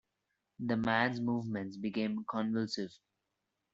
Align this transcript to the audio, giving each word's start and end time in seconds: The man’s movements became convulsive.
The 0.59 0.77
man’s 0.77 1.19
movements 1.19 1.77
became 1.77 2.25
convulsive. 2.27 2.89